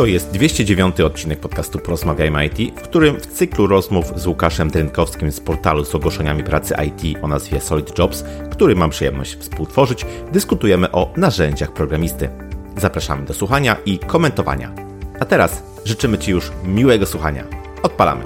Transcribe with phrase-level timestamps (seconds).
[0.00, 5.32] To jest 209 odcinek podcastu Porozmawiajmy IT, w którym w cyklu rozmów z Łukaszem Drynkowskim
[5.32, 10.92] z portalu z ogłoszeniami pracy IT o nazwie Solid Jobs, który mam przyjemność współtworzyć, dyskutujemy
[10.92, 12.28] o narzędziach programisty.
[12.76, 14.72] Zapraszamy do słuchania i komentowania.
[15.20, 17.44] A teraz życzymy Ci już miłego słuchania.
[17.82, 18.24] Odpalamy.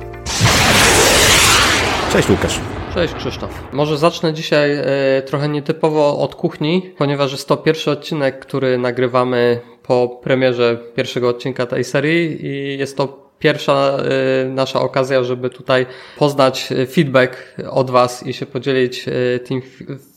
[2.12, 2.60] Cześć Łukasz.
[2.94, 3.50] Cześć Krzysztof.
[3.72, 4.84] Może zacznę dzisiaj e,
[5.22, 11.66] trochę nietypowo od kuchni, ponieważ jest to pierwszy odcinek, który nagrywamy po premierze pierwszego odcinka
[11.66, 13.98] tej serii i jest to pierwsza
[14.44, 15.86] y, nasza okazja, żeby tutaj
[16.18, 19.62] poznać feedback od Was i się podzielić y, tym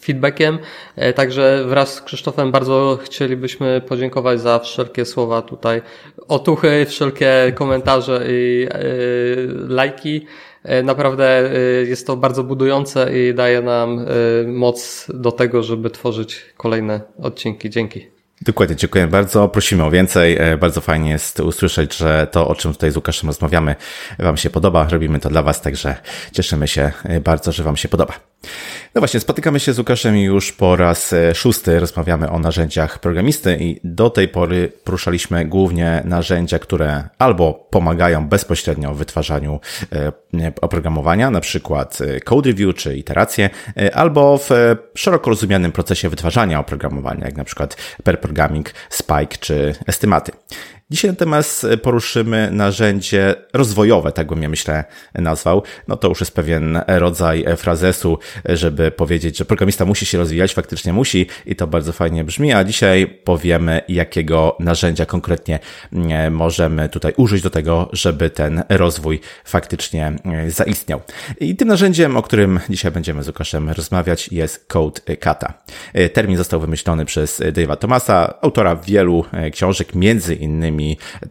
[0.01, 0.59] feedbackiem.
[0.97, 5.81] Y, także wraz z Krzysztofem bardzo chcielibyśmy podziękować za wszelkie słowa tutaj,
[6.27, 8.67] otuchy, wszelkie komentarze i
[9.67, 10.25] lajki.
[10.83, 11.49] Naprawdę
[11.87, 14.05] jest to bardzo budujące i daje nam
[14.45, 17.69] moc do tego, żeby tworzyć kolejne odcinki.
[17.69, 18.16] Dzięki.
[18.41, 19.47] Dokładnie, dziękuję bardzo.
[19.47, 20.37] Prosimy o więcej.
[20.37, 23.75] E, bardzo fajnie jest usłyszeć, że to, o czym tutaj z Łukaszem rozmawiamy,
[24.19, 24.87] Wam się podoba.
[24.89, 25.95] Robimy to dla Was, także
[26.31, 28.13] cieszymy się e, bardzo, że Wam się podoba.
[28.95, 31.79] No właśnie, spotykamy się z Łukaszem już po raz e, szósty.
[31.79, 38.93] Rozmawiamy o narzędziach programisty i do tej pory poruszaliśmy głównie narzędzia, które albo pomagają bezpośrednio
[38.93, 39.59] w wytwarzaniu
[40.61, 43.49] oprogramowania, na przykład code review czy iteracje,
[43.93, 44.49] albo w
[44.95, 50.31] szeroko rozumianym procesie wytwarzania oprogramowania, jak na przykład per programming, Spike czy estymaty.
[50.91, 55.63] Dzisiaj natomiast poruszymy narzędzie rozwojowe, tak bym je myślę nazwał.
[55.87, 60.93] No to już jest pewien rodzaj frazesu, żeby powiedzieć, że programista musi się rozwijać, faktycznie
[60.93, 65.59] musi i to bardzo fajnie brzmi, a dzisiaj powiemy, jakiego narzędzia konkretnie
[65.93, 70.15] mm, możemy tutaj użyć do tego, żeby ten rozwój faktycznie
[70.47, 71.01] zaistniał.
[71.39, 75.53] I tym narzędziem, o którym dzisiaj będziemy z Łukaszem rozmawiać, jest Code Kata.
[76.13, 80.76] Termin został wymyślony przez Dave'a Thomasa, autora wielu e, książek, między innymi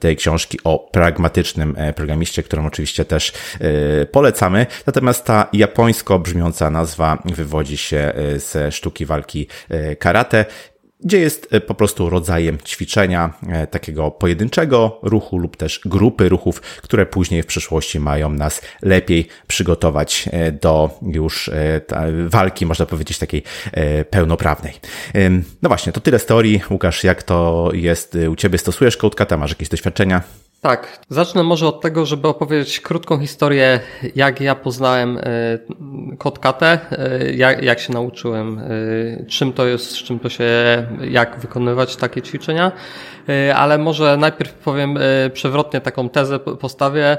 [0.00, 3.32] tej książki o pragmatycznym e, programiście, którą oczywiście też
[4.02, 4.66] e, polecamy.
[4.86, 9.46] Natomiast ta japońsko brzmiąca nazwa wywodzi się e, ze sztuki walki
[9.98, 10.44] karate
[11.04, 13.34] gdzie jest po prostu rodzajem ćwiczenia
[13.70, 20.28] takiego pojedynczego ruchu lub też grupy ruchów, które później w przyszłości mają nas lepiej przygotować
[20.62, 21.50] do już
[22.26, 23.42] walki, można powiedzieć, takiej
[24.10, 24.74] pełnoprawnej.
[25.62, 26.60] No właśnie, to tyle z teorii.
[26.70, 28.58] Łukasz, jak to jest u Ciebie?
[28.58, 29.36] Stosujesz Codecata?
[29.36, 30.22] Masz jakieś doświadczenia?
[30.60, 33.80] Tak, zacznę może od tego, żeby opowiedzieć krótką historię,
[34.16, 35.18] jak ja poznałem
[36.18, 36.78] Kotkatę,
[37.34, 38.60] jak, jak się nauczyłem,
[39.28, 40.44] czym to jest, z czym to się,
[41.10, 42.72] jak wykonywać takie ćwiczenia,
[43.54, 44.98] ale może najpierw powiem
[45.32, 47.16] przewrotnie taką tezę postawię,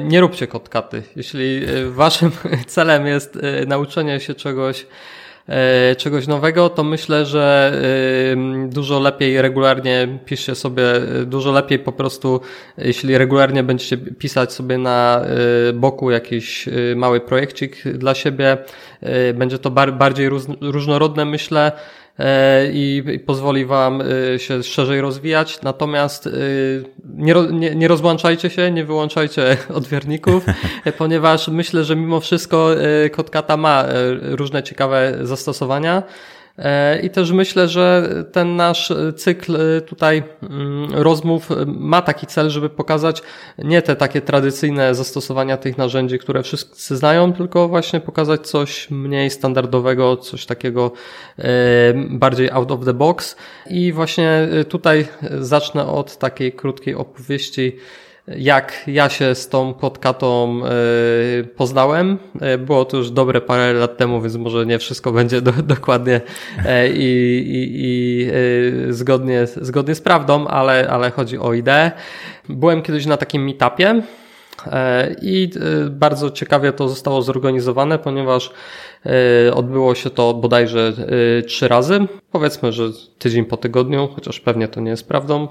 [0.00, 1.02] nie róbcie kotkaty.
[1.16, 2.30] Jeśli waszym
[2.66, 5.27] celem jest nauczenie się czegoś, E,
[5.98, 7.72] czegoś nowego, to myślę, że
[8.68, 12.40] dużo lepiej regularnie piszcie sobie, e, dużo lepiej po prostu,
[12.78, 15.22] jeśli regularnie będziecie pisać sobie na
[15.68, 18.58] e, boku jakiś mały projekcik dla siebie,
[19.34, 20.28] będzie to bardziej
[20.60, 21.72] różnorodne, myślę,
[22.18, 25.62] E, i, pozwoli Wam e, się szerzej rozwijać.
[25.62, 26.30] Natomiast e,
[27.04, 30.44] nie, nie, nie rozłączajcie się, nie wyłączajcie odbiorników,
[30.98, 32.70] ponieważ myślę, że mimo wszystko
[33.12, 33.84] Kotkata ma
[34.20, 36.02] różne ciekawe zastosowania.
[36.58, 42.50] E, I też myślę, że ten nasz cykl e, tutaj mm, rozmów ma taki cel,
[42.50, 43.22] żeby pokazać
[43.58, 49.30] nie te takie tradycyjne zastosowania tych narzędzi, które wszyscy znają, tylko właśnie pokazać coś mniej
[49.30, 50.92] standardowego, coś takiego
[51.38, 51.44] e,
[51.94, 53.36] bardziej out of the box.
[53.70, 55.08] I właśnie tutaj
[55.40, 57.76] zacznę od takiej krótkiej opowieści
[58.36, 62.18] jak ja się z tą kotkatą e, poznałem.
[62.40, 66.20] E, było to już dobre parę lat temu, więc może nie wszystko będzie do, dokładnie
[66.66, 68.28] e, i, i, i
[68.92, 71.92] zgodnie, zgodnie z prawdą, ale, ale chodzi o ideę.
[72.48, 74.02] Byłem kiedyś na takim meetupie
[75.22, 75.50] i
[75.90, 78.52] bardzo ciekawie to zostało zorganizowane, ponieważ
[79.06, 80.92] E, odbyło się to bodajże
[81.38, 82.00] e, trzy razy.
[82.32, 82.84] Powiedzmy, że
[83.18, 85.48] tydzień po tygodniu, chociaż pewnie to nie jest prawdą.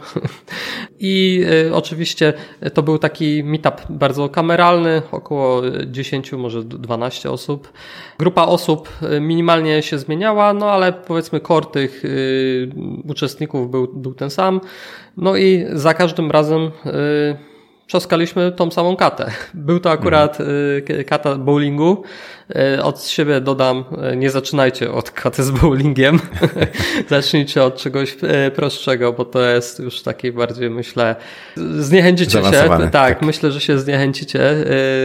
[1.00, 2.34] I e, oczywiście
[2.74, 7.72] to był taki meetup bardzo kameralny, około 10, może 12 osób.
[8.20, 8.90] Grupa osób
[9.22, 12.04] minimalnie się zmieniała, no ale powiedzmy core tych
[13.10, 14.62] uczestników był, był ten sam.
[15.18, 16.72] No i za każdym razem
[17.88, 19.32] trzaskaliśmy tą samą katę.
[19.54, 21.04] Był to akurat mhm.
[21.04, 22.04] kata bowlingu.
[22.76, 26.20] Y, od siebie dodam, y, nie zaczynajcie od katy z bowlingiem.
[27.10, 28.18] Zacznijcie od czegoś
[28.56, 31.16] prostszego, bo to jest już taki bardziej, myślę,
[31.80, 32.52] zniechęcicie się.
[32.52, 34.56] Tak, tak, myślę, że się zniechęcicie,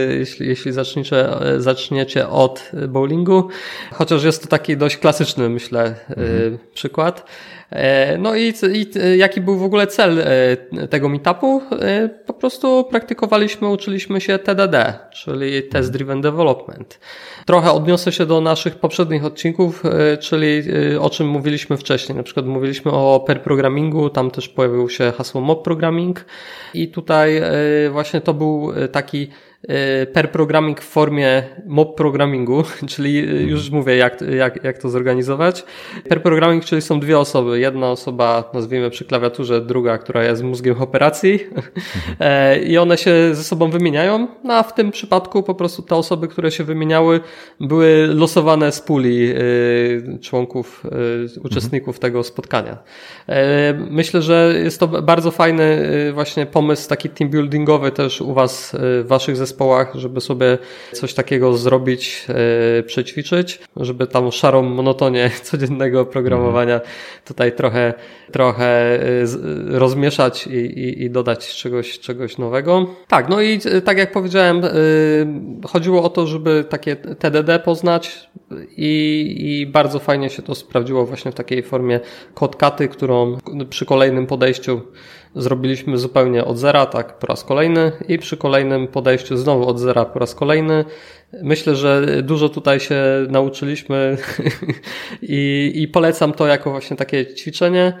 [0.09, 1.25] jeśli, jeśli zaczniecie,
[1.57, 3.49] zaczniecie od bowlingu.
[3.93, 6.57] Chociaż jest to taki dość klasyczny, myślę, mhm.
[6.73, 7.25] przykład.
[8.19, 8.87] No i, i
[9.17, 10.23] jaki był w ogóle cel
[10.89, 11.61] tego meetupu?
[12.25, 16.99] Po prostu praktykowaliśmy, uczyliśmy się TDD, czyli Test Driven Development.
[17.45, 19.83] Trochę odniosę się do naszych poprzednich odcinków,
[20.19, 20.63] czyli
[20.99, 22.17] o czym mówiliśmy wcześniej.
[22.17, 26.25] Na przykład mówiliśmy o pair programmingu, tam też pojawił się hasło mob programming
[26.73, 27.41] i tutaj
[27.91, 29.27] właśnie to był taki
[30.13, 33.79] per programming w formie mob programmingu, czyli y, już mhm.
[33.79, 35.65] mówię, jak, jak, jak to zorganizować.
[36.09, 37.59] Per programming, czyli są dwie osoby.
[37.59, 41.73] Jedna osoba, nazwijmy przy klawiaturze, druga, która jest mózgiem operacji mhm.
[42.19, 45.95] e, i one się ze sobą wymieniają, no a w tym przypadku po prostu te
[45.95, 47.19] osoby, które się wymieniały,
[47.59, 50.83] były losowane z puli y, członków,
[51.43, 52.77] uczestników tego spotkania.
[53.29, 55.83] E, myślę, że jest to bardzo fajny
[56.13, 60.57] właśnie pomysł taki team buildingowy też u Was, w Waszych zespołach zespołach, żeby sobie
[60.91, 62.25] coś takiego zrobić,
[62.77, 66.81] yy, przećwiczyć, żeby tam szarą monotonię codziennego programowania
[67.25, 67.93] tutaj trochę,
[68.31, 68.99] trochę
[69.69, 72.85] yy, rozmieszać i, i, i, dodać czegoś, czegoś nowego.
[73.07, 74.61] Tak, no i yy, tak jak powiedziałem,
[75.67, 78.29] chodziło o to, żeby takie TDD poznać
[78.77, 81.99] i, i bardzo fajnie się to sprawdziło właśnie w takiej formie
[82.33, 83.37] kodkaty, którą
[83.69, 84.81] przy kolejnym podejściu
[85.35, 90.05] zrobiliśmy zupełnie od zera, tak po raz kolejny i przy kolejnym podejściu znowu od zera
[90.05, 90.85] po raz kolejny.
[91.43, 94.17] Myślę, że dużo tutaj się nauczyliśmy
[95.21, 97.93] i, i polecam to jako właśnie takie ćwiczenie.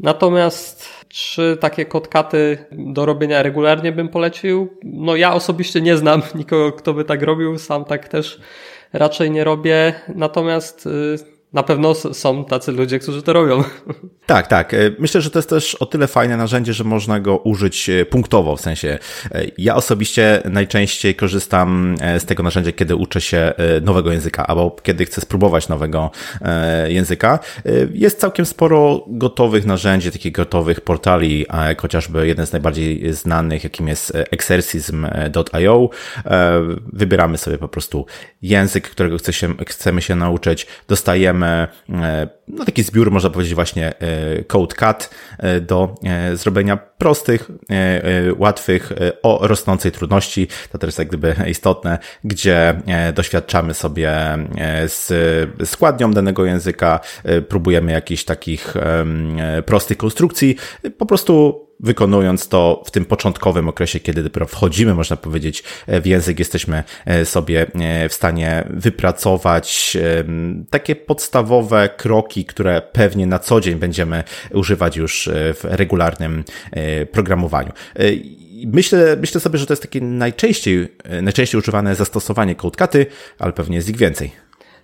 [0.00, 4.68] Natomiast czy takie kotkaty do robienia regularnie bym polecił?
[4.84, 8.40] No ja osobiście nie znam nikogo, kto by tak robił, sam tak też
[8.92, 9.94] raczej nie robię.
[10.14, 13.64] Natomiast y, na pewno są tacy ludzie, którzy to robią.
[14.28, 14.74] Tak, tak.
[14.74, 18.06] E, myślę, że to jest też o tyle fajne narzędzie, że można go użyć e,
[18.06, 18.98] punktowo, w sensie
[19.32, 23.52] e, ja osobiście najczęściej korzystam z tego narzędzia, kiedy uczę się
[23.82, 26.10] nowego języka, albo kiedy chcę spróbować nowego
[26.88, 27.38] języka.
[27.94, 31.46] Jest całkiem sporo gotowych narzędzi, takich gotowych portali,
[31.78, 35.90] chociażby jeden z najbardziej znanych, jakim jest exercism.io.
[36.92, 38.06] Wybieramy sobie po prostu
[38.42, 39.16] język, którego
[39.66, 45.60] chcemy się nauczyć, dostajemy E, no taki zbiór, można powiedzieć właśnie e, code cut e,
[45.60, 45.94] do
[46.34, 47.50] zrobienia prostych,
[48.38, 48.92] łatwych,
[49.22, 50.48] o rosnącej trudności.
[50.72, 52.80] To też jest jak gdyby istotne, gdzie
[53.14, 54.12] doświadczamy sobie
[54.86, 55.10] z
[55.68, 57.00] składnią danego języka,
[57.48, 58.74] próbujemy jakichś takich
[59.66, 60.56] prostych konstrukcji,
[60.98, 66.38] po prostu wykonując to w tym początkowym okresie, kiedy dopiero wchodzimy, można powiedzieć, w język,
[66.38, 69.96] jesteśmy e, sobie e, w stanie wypracować
[70.70, 76.44] takie podstawowe kroki, które pewnie na co dzień będziemy używać już e, w regularnym
[77.12, 77.72] programowaniu.
[78.66, 80.88] Myślę, myślę sobie, że to jest takie najczęściej,
[81.22, 83.06] najczęściej używane zastosowanie CodeCaty,
[83.38, 84.30] ale pewnie jest ich więcej.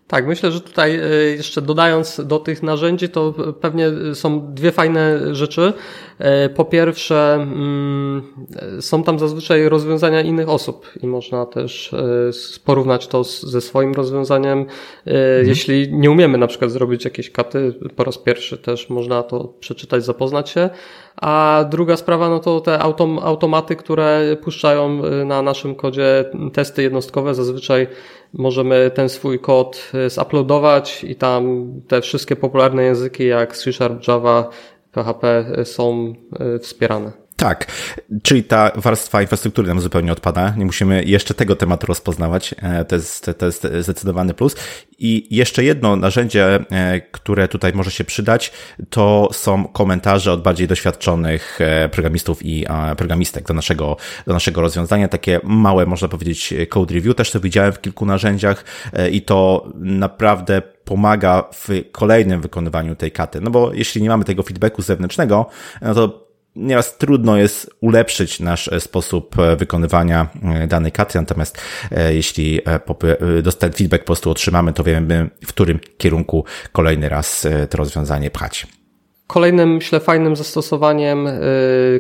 [0.07, 1.01] Tak, myślę, że tutaj
[1.37, 5.73] jeszcze dodając do tych narzędzi, to pewnie są dwie fajne rzeczy.
[6.19, 8.23] E, po pierwsze, mm,
[8.81, 12.31] są tam zazwyczaj rozwiązania innych osób i można też e,
[12.65, 14.59] porównać to ze swoim rozwiązaniem.
[15.07, 15.47] Mhm.
[15.47, 20.05] Jeśli nie umiemy na przykład zrobić jakiejś katy po raz pierwszy, też można to przeczytać,
[20.05, 20.71] zapoznać się.
[21.17, 27.35] A druga sprawa, no to te autom, automaty, które puszczają na naszym kodzie testy jednostkowe,
[27.35, 27.87] zazwyczaj
[28.33, 34.09] możemy ten swój kod e, zuploadować i tam te wszystkie popularne języki jak C Sharp,
[34.09, 34.49] Java,
[34.95, 37.25] PHP e, są e, wspierane.
[37.37, 37.67] Tak,
[38.23, 40.55] czyli ta warstwa infrastruktury nam zupełnie odpada.
[40.57, 42.55] Nie musimy jeszcze tego tematu rozpoznawać.
[42.63, 44.57] E, to jest, to jest zdecydowany plus.
[44.99, 48.53] I jeszcze jedno narzędzie, e, które tutaj może się przydać,
[48.91, 53.97] to są komentarze od bardziej doświadczonych e, programistów i programistek do naszego,
[54.27, 55.09] do naszego rozwiązania.
[55.09, 57.17] Takie małe, można powiedzieć, code review.
[57.17, 58.65] Też to widziałem w kilku narzędziach
[59.13, 63.41] i to naprawdę pomaga w kolejnym wykonywaniu tej katy.
[63.41, 65.47] No bo jeśli nie mamy tego feedbacku zewnętrznego,
[65.83, 66.25] no to
[66.57, 71.59] nieraz trudno jest ulepszyć nasz e, sposób e, wykonywania e, danej katy, natomiast
[72.11, 72.61] jeśli
[73.59, 78.67] ten feedback po prostu otrzymamy, to wiemy, w którym kierunku kolejny raz to rozwiązanie pchać.
[79.27, 81.29] Kolejnym, myślę, fajnym zastosowaniem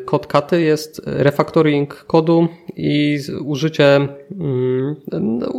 [0.04, 4.96] CodeCaty jest refactoring kodu i użycie, mm,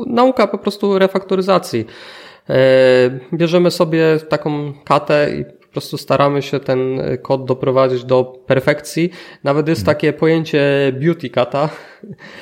[0.07, 1.85] nauka po prostu refaktoryzacji.
[3.33, 9.11] Bierzemy sobie taką katę i prostu staramy się ten kod doprowadzić do perfekcji.
[9.43, 9.95] Nawet jest hmm.
[9.95, 11.69] takie pojęcie beauty kata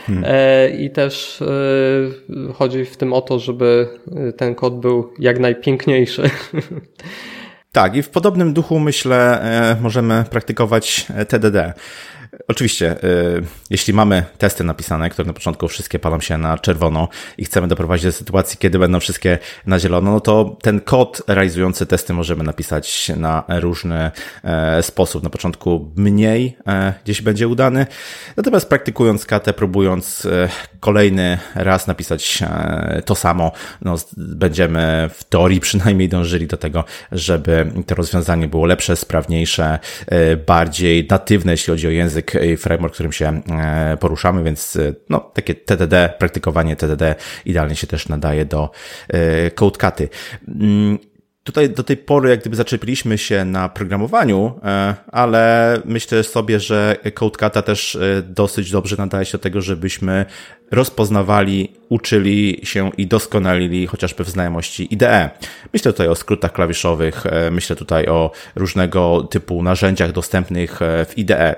[0.05, 0.25] hmm.
[0.27, 3.88] E, i też e, chodzi w tym o to, żeby
[4.38, 6.29] ten kod był jak najpiękniejszy.
[7.72, 11.74] Tak, i w podobnym duchu myślę, e, możemy praktykować TDD.
[12.47, 17.45] Oczywiście, y, jeśli mamy testy napisane, które na początku wszystkie palą się na czerwono i
[17.45, 22.13] chcemy doprowadzić do sytuacji, kiedy będą wszystkie na zielono, no to ten kod realizujący testy
[22.13, 24.11] możemy napisać na różny
[24.43, 25.23] e, sposób.
[25.23, 27.85] Na początku mniej e, gdzieś będzie udany,
[28.37, 30.49] natomiast praktykując KT, próbując e,
[30.79, 32.43] kolejny raz napisać
[33.05, 38.95] to samo, no, będziemy w teorii przynajmniej dążyli do tego, żeby to rozwiązanie było lepsze,
[38.95, 39.79] sprawniejsze,
[40.47, 45.19] bardziej natywne, jeśli chodzi o język i framework, którym się e, poruszamy, więc e, no,
[45.33, 47.15] takie TDD, praktykowanie TDD
[47.45, 48.71] idealnie się też nadaje do
[49.07, 50.09] e, CodeCaty.
[50.47, 50.99] Mm,
[51.43, 54.59] tutaj do tej pory jak gdyby zaczepiliśmy się na programowaniu,
[55.11, 60.25] ale myślę sobie, że CodeCata też dosyć dobrze nadaje się do tego, żebyśmy
[60.71, 65.29] rozpoznawali, uczyli się i doskonalili chociażby w znajomości IDE.
[65.73, 71.55] Myślę tutaj o skrótach klawiszowych, myślę tutaj o różnego typu narzędziach dostępnych w IDE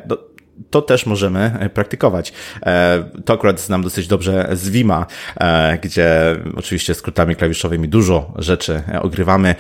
[0.69, 2.33] to też możemy e, praktykować.
[2.65, 5.05] E, to akurat znam dosyć dobrze z Vima,
[5.37, 9.55] e, gdzie oczywiście skrótami klawiszowymi dużo rzeczy ogrywamy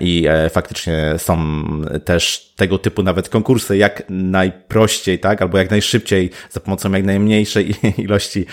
[0.00, 1.64] i faktycznie są
[2.04, 7.74] też tego typu nawet konkursy, jak najprościej, tak, albo jak najszybciej za pomocą jak najmniejszej
[8.04, 8.46] ilości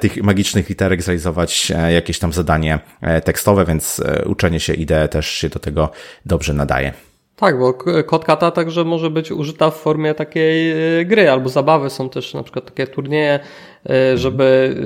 [0.00, 2.78] tych magicznych literek zrealizować jakieś tam zadanie
[3.24, 5.90] tekstowe, więc uczenie się IDE też się do tego
[6.26, 7.11] dobrze nadaje.
[7.42, 7.74] Tak, bo
[8.06, 11.90] kotkata także może być użyta w formie takiej e, gry albo zabawy.
[11.90, 13.40] Są też na przykład takie turnieje,
[13.90, 14.76] e, żeby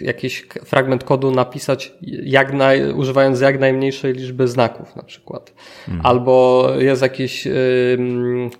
[0.00, 1.92] e, jakiś fragment kodu napisać
[2.22, 5.52] jak naj, używając jak najmniejszej liczby znaków na przykład.
[5.88, 6.06] Mhm.
[6.06, 7.48] Albo jest jakiś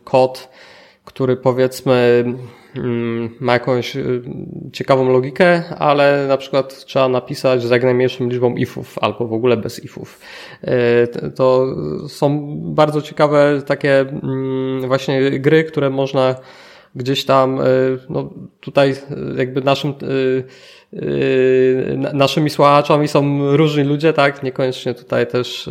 [0.05, 0.49] kod,
[1.05, 2.25] który powiedzmy
[3.41, 4.23] ma jakąś y,
[4.73, 9.57] ciekawą logikę, ale na przykład trzeba napisać z jak najmniejszą liczbą ifów albo w ogóle
[9.57, 10.21] bez ifów.
[10.65, 11.67] Y, to
[12.09, 16.35] są bardzo ciekawe takie mm, właśnie gry, które można
[16.95, 17.65] gdzieś tam, y,
[18.09, 18.95] no tutaj
[19.37, 19.95] jakby naszym
[22.13, 24.43] naszymi słuchaczami są różni ludzie, tak?
[24.43, 25.71] Niekoniecznie tutaj też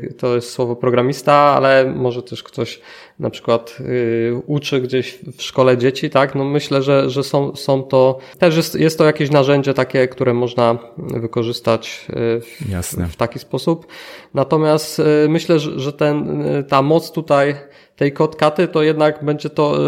[0.00, 2.80] yy, to jest słowo programista, ale może też ktoś
[3.18, 6.34] na przykład yy, uczy gdzieś w szkole dzieci, tak?
[6.34, 10.34] No myślę, że, że są, są to, też jest, jest to jakieś narzędzie takie, które
[10.34, 12.06] można wykorzystać
[12.40, 13.06] w, Jasne.
[13.06, 13.86] w taki sposób.
[14.34, 17.54] Natomiast myślę, że ten, ta moc tutaj
[17.96, 19.78] tej kotkaty, to jednak będzie to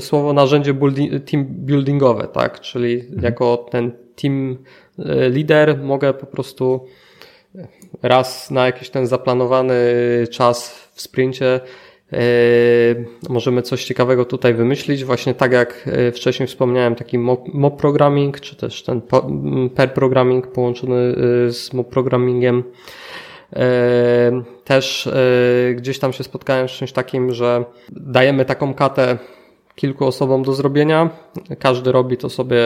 [0.00, 0.74] słowo narzędzie
[1.30, 2.60] team buildingowe, tak?
[2.60, 3.22] Czyli mhm.
[3.22, 3.85] jako ten
[4.22, 4.56] team
[4.98, 6.86] e, leader mogę po prostu
[8.02, 9.74] raz na jakiś ten zaplanowany
[10.30, 11.60] czas w sprincie
[12.12, 12.18] e,
[13.28, 15.04] możemy coś ciekawego tutaj wymyślić.
[15.04, 19.00] Właśnie tak jak wcześniej wspomniałem, taki mob programming, czy też ten
[19.74, 21.14] pair programming połączony
[21.52, 22.64] z mob programmingiem.
[23.52, 29.18] E, też e, gdzieś tam się spotkałem z czymś takim, że dajemy taką katę
[29.76, 31.10] kilku osobom do zrobienia.
[31.58, 32.58] Każdy robi to sobie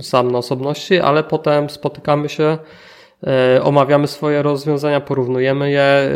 [0.00, 2.58] sam na osobności, ale potem spotykamy się,
[3.26, 6.14] e, omawiamy swoje rozwiązania, porównujemy je,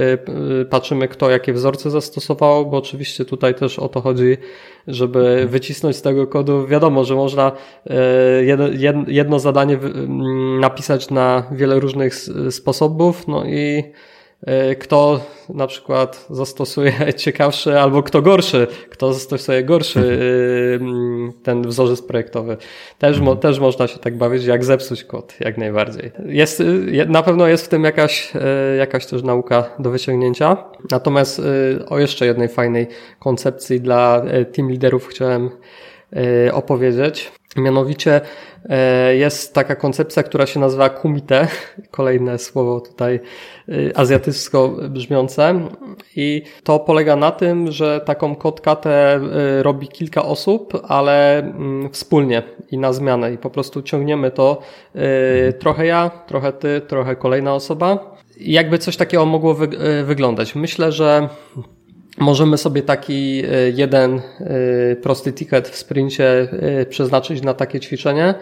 [0.71, 4.37] patrzymy kto jakie wzorce zastosował, bo oczywiście tutaj też o to chodzi,
[4.89, 6.67] żeby wycisnąć z tego kodu.
[6.67, 7.53] Wiadomo, że można
[9.07, 9.79] jedno zadanie
[10.61, 12.15] napisać na wiele różnych
[12.51, 14.16] sposobów, no i E,
[14.81, 21.29] kto na przykład zastosuje ciekawszy albo kto gorszy, kto zastosuje gorszy mhm.
[21.29, 22.57] e, ten wzorzec projektowy.
[22.99, 23.39] Też, mo, mhm.
[23.39, 26.13] też można się tak bawić, jak zepsuć kod, jak najbardziej.
[26.27, 26.63] Jest,
[27.09, 30.57] na pewno jest w tym jakaś, e, jakaś też nauka do wyciągnięcia.
[30.91, 31.43] Natomiast
[31.89, 32.87] o jeszcze jednej fajnej
[33.19, 35.51] koncepcji dla team liderów chciałem
[36.53, 37.33] opowiedzieć.
[37.57, 38.21] Mianowicie e,
[39.13, 41.49] jest taka koncepcja, która się nazywa kumite,
[41.91, 43.21] kolejne słowo tutaj
[43.69, 45.61] e, azjatycko brzmiące
[46.17, 52.43] i to polega na tym, że taką kotkatę e, robi kilka osób, ale mm, wspólnie
[52.71, 54.63] i na zmianę i po prostu ciągniemy to
[55.59, 58.17] trochę ja, trochę ty, trochę kolejna osoba.
[58.41, 59.57] Jakby coś takiego mogło
[60.05, 60.55] wyglądać.
[60.55, 61.29] Myślę, że
[62.19, 68.35] Możemy sobie taki e, jeden e, prosty ticket w sprincie e, przeznaczyć na takie ćwiczenie.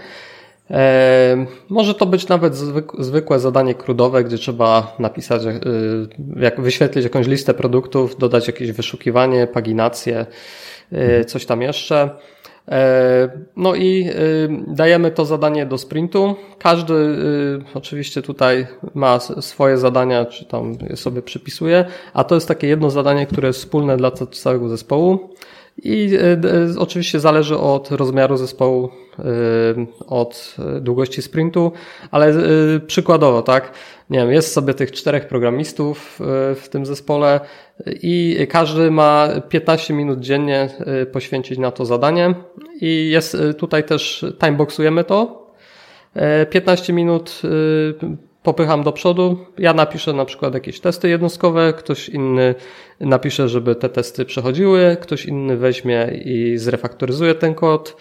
[1.68, 2.54] Może to być nawet
[2.98, 5.42] zwykłe zadanie krudowe, gdzie trzeba napisać,
[6.36, 10.26] jak wyświetlić jakąś listę produktów, dodać jakieś wyszukiwanie, paginację,
[11.26, 12.10] coś tam jeszcze.
[12.68, 14.12] E, no i e,
[14.66, 16.36] dajemy to zadanie do sprintu.
[16.58, 17.08] Każdy e,
[17.74, 23.26] oczywiście tutaj ma swoje zadania, czy tam sobie przypisuje, a to jest takie jedno zadanie,
[23.26, 25.34] które jest wspólne dla całego zespołu.
[25.82, 26.10] I
[26.78, 28.88] oczywiście zależy od rozmiaru zespołu,
[30.06, 31.72] od długości sprintu,
[32.10, 32.34] ale
[32.86, 33.72] przykładowo, tak,
[34.10, 36.20] nie wiem, jest sobie tych czterech programistów
[36.54, 37.40] w tym zespole
[37.86, 40.68] i każdy ma 15 minut dziennie
[41.12, 42.34] poświęcić na to zadanie
[42.80, 45.44] i jest tutaj też timeboxujemy to.
[46.50, 47.42] 15 minut
[48.44, 49.38] popycham do przodu.
[49.58, 52.54] Ja napiszę na przykład jakieś testy jednostkowe, ktoś inny
[53.00, 57.96] napisze, żeby te testy przechodziły, ktoś inny weźmie i zrefaktoryzuje ten kod.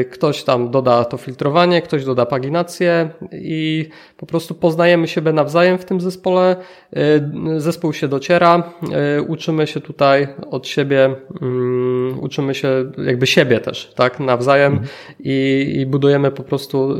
[0.00, 5.78] Y, ktoś tam doda to filtrowanie, ktoś doda paginację i po prostu poznajemy siebie nawzajem
[5.78, 6.56] w tym zespole.
[6.96, 8.72] Y, zespół się dociera,
[9.18, 14.90] y, uczymy się tutaj od siebie, mm, uczymy się jakby siebie też, tak, nawzajem mhm.
[15.20, 16.96] i, i budujemy po prostu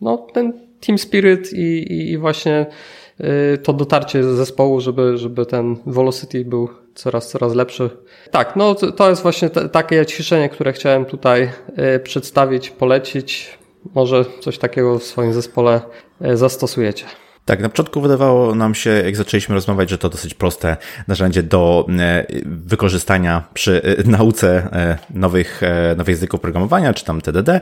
[0.00, 2.66] no, ten team spirit i, i właśnie
[3.54, 7.90] y, to dotarcie zespołu, żeby, żeby ten velocity był coraz, coraz lepszy.
[8.30, 11.50] Tak, no to jest właśnie takie ćwiczenie, które chciałem tutaj
[11.96, 13.58] y, przedstawić, polecić.
[13.94, 15.80] Może coś takiego w swoim zespole
[16.26, 17.04] y, zastosujecie.
[17.46, 20.76] Tak, na początku wydawało nam się, jak zaczęliśmy rozmawiać, że to dosyć proste
[21.08, 25.60] narzędzie do e, wykorzystania przy e, nauce e, nowych,
[25.96, 27.60] nowych języków programowania, czy tam TDD.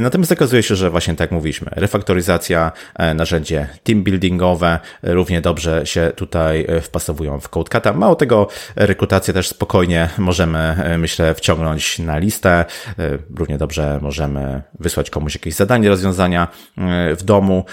[0.00, 2.72] Natomiast okazuje się, że właśnie tak mówiliśmy, refaktoryzacja,
[3.14, 7.92] narzędzie team buildingowe równie dobrze się tutaj wpasowują w CodeCata.
[7.92, 12.64] Mało tego, rekrutację też spokojnie możemy, myślę, wciągnąć na listę.
[13.36, 16.48] Równie dobrze możemy wysłać komuś jakieś zadanie, rozwiązania
[17.16, 17.64] w domu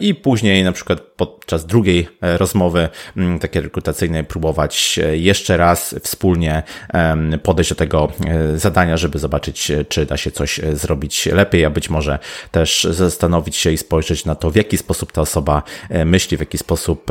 [0.00, 5.94] i później na przykład podczas drugiej e, rozmowy mm, takiej rekrutacyjnej próbować e, jeszcze raz
[6.02, 6.62] wspólnie
[7.42, 11.90] podejść do tego e, zadania, żeby zobaczyć, czy da się coś zrobić lepiej, a być
[11.90, 12.18] może
[12.50, 15.62] też zastanowić się i spojrzeć na to, w jaki sposób ta osoba
[16.04, 17.10] myśli, w jaki sposób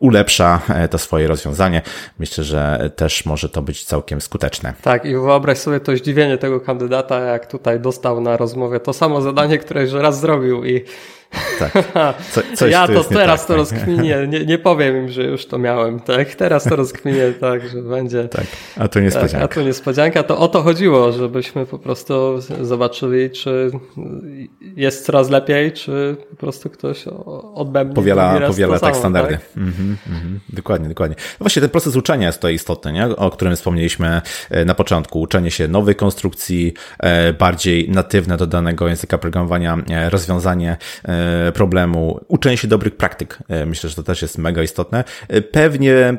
[0.00, 0.60] ulepsza
[0.90, 1.82] to swoje rozwiązanie.
[2.18, 4.74] Myślę, że też może to być całkiem skuteczne.
[4.82, 9.20] Tak, i wyobraź sobie to zdziwienie tego kandydata, jak tutaj dostał na rozmowie to samo
[9.20, 10.84] zadanie, które już raz zrobił i
[11.58, 11.72] tak.
[12.54, 13.56] Co, ja to teraz tak, to tak.
[13.56, 16.34] rozkminię, nie, nie powiem im, że już to miałem, tak?
[16.34, 18.28] Teraz to rozkminię tak, że będzie.
[18.28, 19.48] Tak, a tu niespodzianka.
[19.48, 23.70] Tak, a tu niespodzianka, to o to chodziło, żebyśmy po prostu zobaczyli, czy
[24.76, 27.04] jest coraz lepiej, czy po prostu ktoś
[27.54, 27.94] odbędzie.
[27.94, 29.34] Powiela, powiela tak samo, standardy.
[29.34, 29.56] Tak?
[29.56, 31.16] Mhm, mhm, dokładnie, dokładnie.
[31.18, 33.06] No właśnie ten proces uczenia jest tutaj istotny, nie?
[33.06, 35.20] o którym wspomnieliśmy e, na początku.
[35.20, 40.76] Uczenie się nowej konstrukcji, e, bardziej natywne do danego języka programowania e, rozwiązanie
[41.54, 43.38] problemu, uczenie się dobrych praktyk.
[43.48, 45.04] E, myślę, że to też jest mega istotne.
[45.28, 46.18] E, pewnie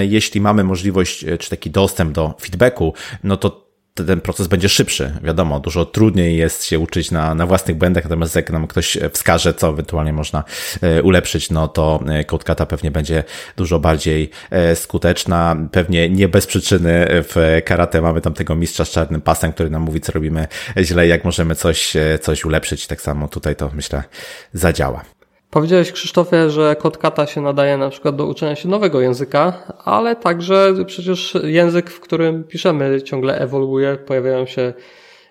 [0.00, 3.69] jeśli mamy możliwość, czy taki dostęp do feedbacku, no to
[4.04, 5.12] ten proces będzie szybszy.
[5.22, 9.54] Wiadomo, dużo trudniej jest się uczyć na, na własnych błędach, natomiast jak nam ktoś wskaże,
[9.54, 10.44] co ewentualnie można
[11.02, 13.24] ulepszyć, no to CodeCata pewnie będzie
[13.56, 14.30] dużo bardziej
[14.74, 15.56] skuteczna.
[15.72, 19.82] Pewnie nie bez przyczyny w karate mamy tam tego mistrza z czarnym pasem, który nam
[19.82, 20.46] mówi, co robimy
[20.78, 22.86] źle, jak możemy coś, coś ulepszyć.
[22.86, 24.02] Tak samo tutaj to myślę
[24.52, 25.04] zadziała.
[25.50, 29.52] Powiedziałeś Krzysztofie, że kata się nadaje na przykład do uczenia się nowego języka,
[29.84, 34.72] ale także przecież język, w którym piszemy ciągle ewoluuje, pojawiają się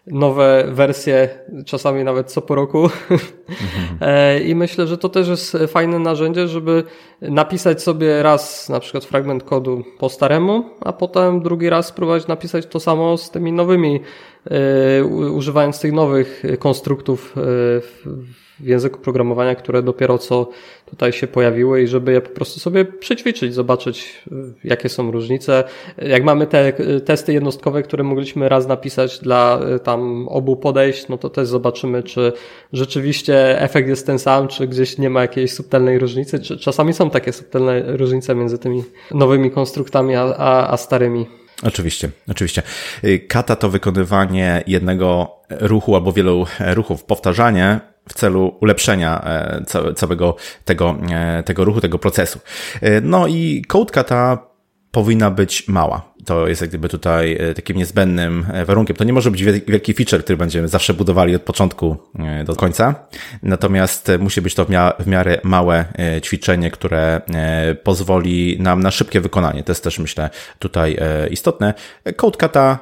[0.07, 1.29] nowe wersje,
[1.65, 2.89] czasami nawet co po roku.
[3.59, 4.43] Mhm.
[4.49, 6.83] I myślę, że to też jest fajne narzędzie, żeby
[7.21, 12.65] napisać sobie raz na przykład fragment kodu po staremu, a potem drugi raz spróbować napisać
[12.65, 14.01] to samo z tymi nowymi, e,
[15.33, 20.49] używając tych nowych konstruktów e, w języku programowania, które dopiero co
[20.85, 24.23] tutaj się pojawiły i żeby je po prostu sobie przećwiczyć, zobaczyć
[24.63, 25.63] jakie są różnice.
[25.97, 26.73] Jak mamy te
[27.05, 32.03] testy jednostkowe, które mogliśmy raz napisać dla e, tam obu podejść, no to też zobaczymy,
[32.03, 32.33] czy
[32.73, 36.39] rzeczywiście efekt jest ten sam, czy gdzieś nie ma jakiejś subtelnej różnicy.
[36.39, 41.38] Czasami są takie subtelne różnice między tymi nowymi konstruktami a, a, a starymi.
[41.63, 42.63] Oczywiście, oczywiście.
[43.03, 50.35] Y, kata to wykonywanie jednego ruchu albo wielu ruchów, powtarzanie w celu ulepszenia e, całego
[50.65, 52.39] tego, e, tego ruchu, tego procesu.
[52.81, 54.47] E, no i code kata
[54.91, 56.08] powinna być mała.
[56.29, 58.95] To jest jak gdyby tutaj takim niezbędnym warunkiem.
[58.95, 61.97] To nie może być wielki feature, który będziemy zawsze budowali od początku
[62.45, 62.95] do końca.
[63.43, 64.65] Natomiast musi być to
[64.99, 65.85] w miarę małe
[66.21, 67.21] ćwiczenie, które
[67.83, 69.63] pozwoli nam na szybkie wykonanie.
[69.63, 70.97] To jest też myślę tutaj
[71.31, 71.73] istotne.
[72.15, 72.79] Code kata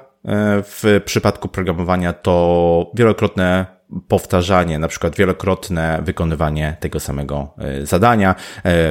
[0.63, 3.76] w przypadku programowania to wielokrotne
[4.07, 8.35] powtarzanie, na przykład wielokrotne wykonywanie tego samego zadania,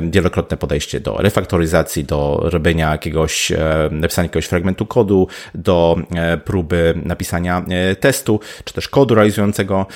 [0.02, 3.52] wielokrotne podejście do refaktoryzacji, do robienia jakiegoś,
[3.90, 5.96] napisania jakiegoś fragmentu kodu, do
[6.44, 7.64] próby napisania
[8.00, 9.87] testu, czy też kodu realizującego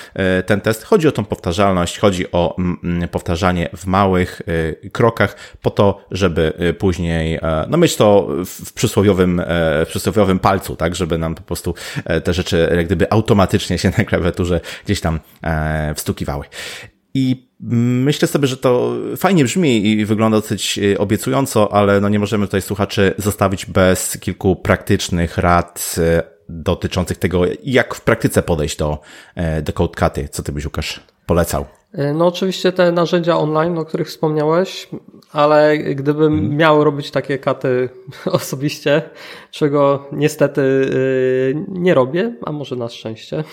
[0.45, 0.83] ten test.
[0.83, 2.55] Chodzi o tą powtarzalność, chodzi o
[3.11, 4.41] powtarzanie w małych
[4.91, 9.41] krokach po to, żeby później, no mieć to w przysłowiowym,
[9.85, 11.75] w przysłowiowym palcu, tak, żeby nam po prostu
[12.23, 14.59] te rzeczy jak gdyby automatycznie się na klawiaturze
[14.91, 16.45] gdzieś tam e, wstukiwały.
[17.13, 22.19] I myślę sobie, że to fajnie brzmi i wygląda dosyć e, obiecująco, ale no nie
[22.19, 28.77] możemy tutaj słuchaczy zostawić bez kilku praktycznych rad e, dotyczących tego, jak w praktyce podejść
[28.77, 28.99] do,
[29.63, 30.29] do CodeCuty.
[30.31, 31.80] Co ty byś, Łukasz, polecał?
[31.93, 34.87] E, no oczywiście te narzędzia online, o których wspomniałeś,
[35.31, 36.57] ale gdybym hmm.
[36.57, 37.89] miał robić takie katy
[38.25, 39.01] osobiście,
[39.51, 43.43] czego niestety e, nie robię, a może na szczęście,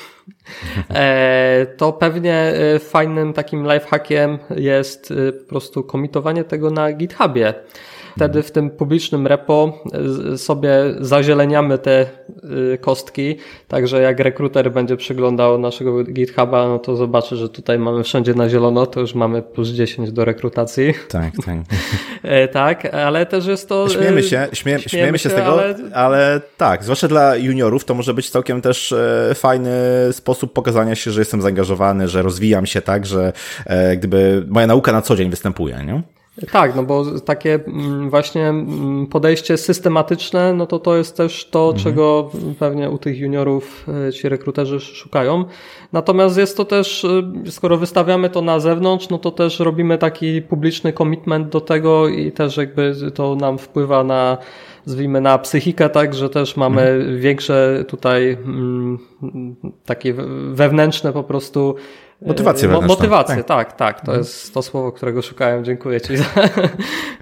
[0.90, 7.54] e, to pewnie fajnym takim lifehackiem jest po prostu komitowanie tego na GitHubie.
[8.18, 9.84] Wtedy w tym publicznym repo
[10.34, 12.06] y, sobie zazieleniamy te
[12.74, 13.36] y, kostki,
[13.68, 18.48] także jak rekruter będzie przeglądał naszego GitHuba, no to zobaczy, że tutaj mamy wszędzie na
[18.48, 20.94] zielono, to już mamy plus 10 do rekrutacji.
[21.08, 21.58] Tak, tak.
[22.22, 23.88] E, tak, ale też jest to...
[23.88, 25.74] Śmiemy się, śmie, śmiejemy, śmiejemy się z tego, ale...
[25.94, 29.70] ale tak, zwłaszcza dla juniorów to może być całkiem też e, fajny
[30.12, 33.32] sposób pokazania się, że jestem zaangażowany, że rozwijam się tak, że
[33.66, 36.02] e, gdyby moja nauka na co dzień występuje, nie?
[36.52, 41.64] Tak, no bo takie mm, właśnie mm, podejście systematyczne, no to to jest też to,
[41.64, 41.84] mhm.
[41.84, 45.44] czego pewnie u tych juniorów e, ci rekruterzy szukają.
[45.92, 50.42] Natomiast jest to też, e, skoro wystawiamy to na zewnątrz, no to też robimy taki
[50.42, 54.38] publiczny commitment do tego i też jakby to nam wpływa na
[54.86, 57.20] nazwijmy na psychikę, tak, że też mamy mhm.
[57.20, 58.98] większe tutaj mm,
[59.86, 60.14] takie
[60.52, 61.74] wewnętrzne po prostu
[62.22, 63.46] Motywację Mo Motywację, tak.
[63.46, 63.96] tak, tak.
[63.96, 64.18] To mhm.
[64.18, 65.64] jest to słowo, którego szukałem.
[65.64, 66.24] Dziękuję Ci za,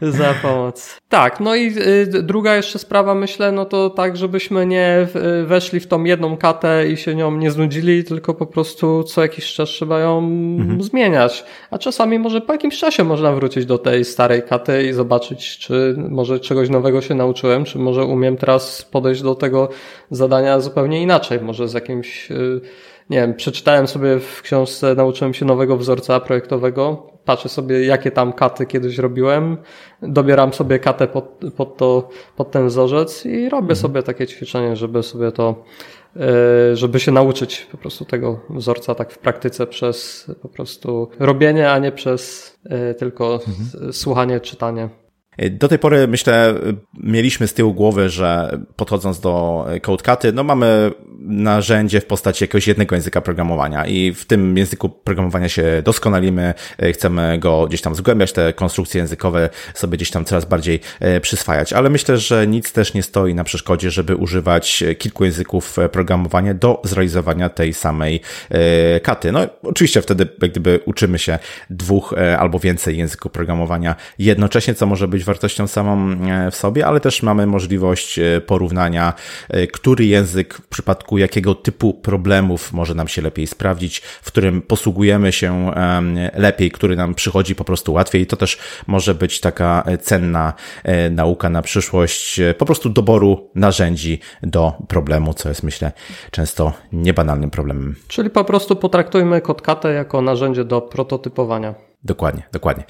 [0.02, 0.96] za pomoc.
[1.08, 5.06] Tak, no i y, druga jeszcze sprawa, myślę, no to tak, żebyśmy nie
[5.44, 9.54] weszli w tą jedną katę i się nią nie znudzili, tylko po prostu co jakiś
[9.54, 10.82] czas trzeba ją mhm.
[10.82, 11.44] zmieniać.
[11.70, 15.94] A czasami może po jakimś czasie można wrócić do tej starej katy i zobaczyć, czy
[15.98, 19.68] może czegoś nowego się nauczyłem, czy może umiem teraz podejść do tego
[20.10, 22.60] zadania zupełnie inaczej, może z jakimś y,
[23.10, 28.32] nie wiem, przeczytałem sobie w książce, nauczyłem się nowego wzorca projektowego, patrzę sobie, jakie tam
[28.32, 29.56] katy kiedyś robiłem,
[30.02, 33.76] dobieram sobie katę pod, pod, to, pod ten wzorzec i robię mhm.
[33.76, 35.64] sobie takie ćwiczenie, żeby sobie to,
[36.16, 41.70] e, żeby się nauczyć po prostu tego wzorca tak w praktyce przez po prostu robienie,
[41.70, 43.92] a nie przez e, tylko mhm.
[43.92, 45.05] słuchanie, czytanie.
[45.50, 46.54] Do tej pory, myślę,
[47.00, 52.94] mieliśmy z tyłu głowy, że podchodząc do CodeCuty, no mamy narzędzie w postaci jakiegoś jednego
[52.94, 56.54] języka programowania i w tym języku programowania się doskonalimy,
[56.92, 61.72] chcemy go gdzieś tam zgłębiać, te konstrukcje językowe sobie gdzieś tam coraz bardziej e, przyswajać,
[61.72, 66.82] ale myślę, że nic też nie stoi na przeszkodzie, żeby używać kilku języków programowania do
[66.84, 68.20] zrealizowania tej samej
[68.50, 69.32] e, katy.
[69.32, 71.38] No oczywiście wtedy jak gdyby uczymy się
[71.70, 76.86] dwóch e, albo więcej języków programowania jednocześnie, co może być wartością samą e, w sobie,
[76.86, 79.14] ale też mamy możliwość e, porównania,
[79.48, 84.62] e, który język w przypadku jakiego typu problemów może nam się lepiej sprawdzić, w którym
[84.62, 85.70] posługujemy się
[86.34, 88.26] lepiej, który nam przychodzi po prostu łatwiej.
[88.26, 90.52] To też może być taka cenna
[91.10, 95.92] nauka na przyszłość, po prostu doboru narzędzi do problemu, co jest myślę
[96.30, 97.94] często niebanalnym problemem.
[98.08, 101.74] Czyli po prostu potraktujmy Kotkatę jako narzędzie do prototypowania.
[102.04, 102.84] Dokładnie, dokładnie.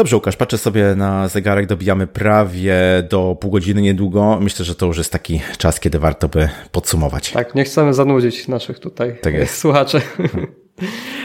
[0.00, 2.74] Dobrze, Łukasz, patrzę sobie na zegarek, dobijamy prawie
[3.10, 4.38] do pół godziny niedługo.
[4.40, 7.32] Myślę, że to już jest taki czas, kiedy warto by podsumować.
[7.32, 9.58] Tak, nie chcemy zanudzić naszych tutaj tak jest.
[9.60, 10.00] słuchaczy.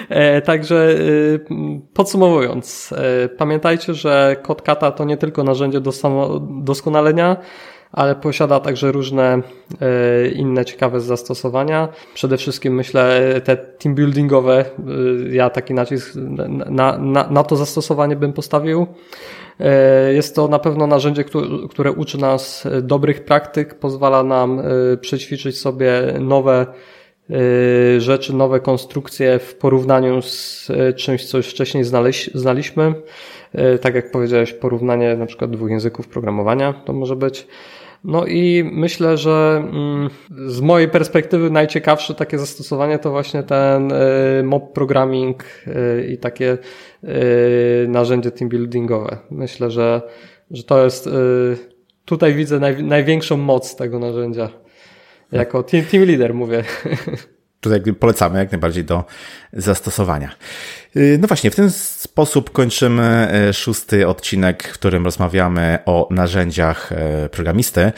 [0.10, 1.40] E, także y,
[1.94, 5.92] podsumowując, e, pamiętajcie, że Kotkata to nie tylko narzędzie do
[6.64, 7.38] doskonalenia,
[7.96, 9.42] ale posiada także różne
[9.82, 11.88] e, inne ciekawe zastosowania.
[12.14, 14.66] Przede wszystkim myślę te team buildingowe, e,
[15.36, 16.16] ja taki nacisk
[16.70, 18.88] na, na, na to zastosowanie bym postawił.
[19.60, 21.24] E, jest to na pewno narzędzie,
[21.70, 24.62] które uczy nas dobrych praktyk, pozwala nam
[25.02, 26.66] przećwiczyć sobie nowe
[27.98, 31.84] rzeczy, nowe konstrukcje w porównaniu z czymś, co już wcześniej
[32.34, 32.94] znaliśmy.
[33.82, 37.48] Tak jak powiedziałeś, porównanie na przykład dwóch języków programowania to może być.
[38.06, 40.10] No i myślę, że mm,
[40.48, 46.58] z mojej perspektywy najciekawsze takie zastosowanie to właśnie ten y, mob programming y, i takie
[47.04, 49.18] y, narzędzie team buildingowe.
[49.32, 50.02] Myślę, że,
[50.52, 51.10] że to jest,
[52.06, 54.50] tutaj widzę naj, największą moc tego narzędzia.
[55.32, 56.64] Jako team, team leader mówię.
[57.70, 59.04] tutaj polecamy jak najbardziej do
[59.54, 60.32] zastosowania.
[60.96, 66.92] Y, no właśnie, w ten sposób kończymy y, szósty odcinek, w którym rozmawiamy o narzędziach
[67.26, 67.92] y, programisty.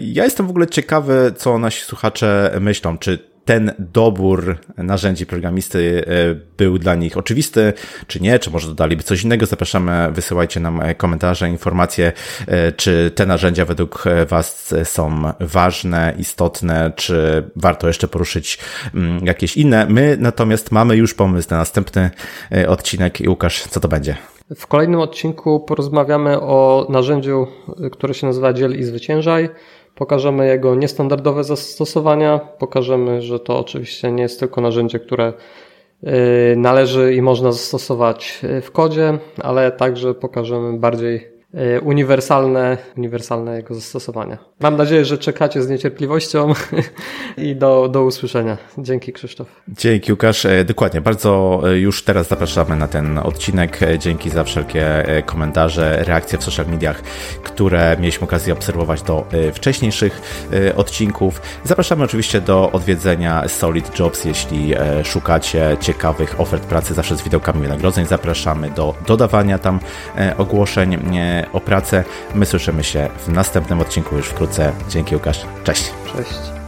[0.00, 2.98] Ja jestem w ogóle ciekawy, co nasi słuchacze myślą.
[2.98, 6.12] Czy ten dobór narzędzi programisty e,
[6.56, 7.72] był dla nich oczywisty,
[8.06, 9.46] czy nie, czy może dodaliby coś innego.
[9.46, 12.12] Zapraszamy, wysyłajcie nam e, komentarze, informacje,
[12.46, 18.58] e, czy te narzędzia według Was są ważne, istotne, czy warto jeszcze poruszyć
[18.94, 19.86] mm, jakieś inne.
[19.88, 22.10] My natomiast mamy już pomysł na następny
[22.68, 24.16] odcinek i Łukasz, co to będzie?
[24.56, 27.46] W kolejnym odcinku porozmawiamy o narzędziu,
[27.92, 29.50] które się nazywa Dziel i Zwyciężaj.
[30.00, 37.14] Pokażemy jego niestandardowe zastosowania, pokażemy, że to oczywiście nie jest tylko narzędzie, które y, należy
[37.14, 41.39] i można zastosować w kodzie, ale także pokażemy bardziej
[41.82, 44.38] uniwersalne, uniwersalne jego zastosowania.
[44.60, 46.52] Mam nadzieję, że czekacie z niecierpliwością
[47.36, 48.56] i do, do usłyszenia.
[48.78, 49.62] Dzięki Krzysztof.
[49.68, 50.46] Dzięki Łukasz.
[50.46, 53.80] E, dokładnie, bardzo e, już teraz zapraszamy na ten odcinek.
[53.98, 57.02] Dzięki za wszelkie komentarze, reakcje w social mediach,
[57.42, 60.20] które mieliśmy okazję obserwować do wcześniejszych
[60.76, 61.42] odcinków.
[61.64, 68.06] Zapraszamy oczywiście do odwiedzenia Solid Jobs, jeśli szukacie ciekawych ofert pracy zawsze z widełkami wynagrodzeń.
[68.06, 69.80] Zapraszamy do dodawania tam
[70.38, 70.98] ogłoszeń
[71.52, 72.04] o pracę.
[72.34, 74.72] My słyszymy się w następnym odcinku już wkrótce.
[74.88, 75.46] Dzięki Łukasz.
[75.64, 75.92] Cześć.
[76.16, 76.59] Cześć.